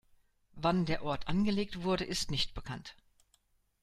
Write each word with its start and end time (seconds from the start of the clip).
Wann 0.55 0.87
der 0.87 1.03
Ort 1.03 1.27
angelegt 1.27 1.83
wurde 1.83 2.05
ist 2.05 2.31
nicht 2.31 2.55
bekannt. 2.55 2.95